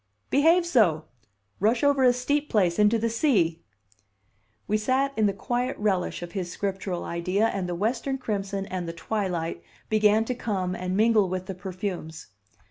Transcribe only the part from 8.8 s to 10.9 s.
the twilight began to come